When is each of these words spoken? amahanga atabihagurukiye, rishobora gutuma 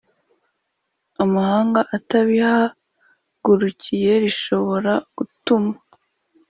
amahanga 1.23 1.79
atabihagurukiye, 1.97 4.11
rishobora 4.23 4.93
gutuma 5.15 5.73